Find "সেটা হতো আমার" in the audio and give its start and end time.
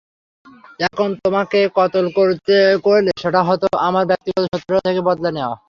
3.21-4.03